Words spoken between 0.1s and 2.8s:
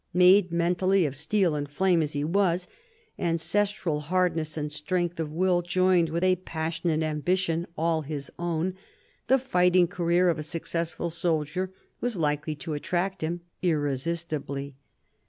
Made mentally of steel and flame as he was,